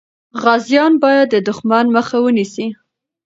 غازیان 0.41 0.93
باید 1.03 1.27
د 1.33 1.35
دښمن 1.47 1.85
مخه 1.95 2.17
ونیسي. 2.21 2.67